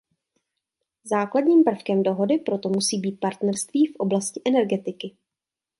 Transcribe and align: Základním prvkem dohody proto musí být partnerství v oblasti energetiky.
Základním 1.03 1.63
prvkem 1.63 2.03
dohody 2.03 2.37
proto 2.37 2.69
musí 2.69 2.97
být 2.99 3.19
partnerství 3.19 3.85
v 3.87 3.95
oblasti 3.95 4.41
energetiky. 4.45 5.15